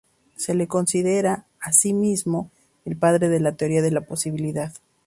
Se 0.35 0.55
le 0.55 0.65
considera 0.67 1.45
asimismo 1.59 2.49
el 2.85 2.97
padre 2.97 3.29
de 3.29 3.39
la 3.39 3.51
teoría 3.51 3.83
de 3.83 3.91
la 3.91 4.01
posibilidad. 4.01 4.73